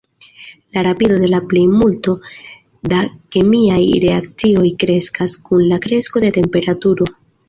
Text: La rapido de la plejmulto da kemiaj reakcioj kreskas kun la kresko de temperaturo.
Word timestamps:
La 0.71 0.81
rapido 0.81 1.19
de 1.23 1.27
la 1.31 1.41
plejmulto 1.49 2.13
da 2.93 3.01
kemiaj 3.35 3.79
reakcioj 4.05 4.71
kreskas 4.85 5.37
kun 5.51 5.67
la 5.73 5.79
kresko 5.85 6.23
de 6.25 6.33
temperaturo. 6.39 7.09